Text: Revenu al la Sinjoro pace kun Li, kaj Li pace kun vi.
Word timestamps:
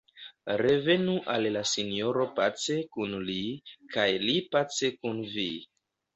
Revenu 0.59 1.17
al 1.33 1.45
la 1.57 1.61
Sinjoro 1.71 2.25
pace 2.39 2.79
kun 2.97 3.15
Li, 3.29 3.37
kaj 3.93 4.09
Li 4.27 4.35
pace 4.57 4.93
kun 4.99 5.23
vi. 5.37 5.49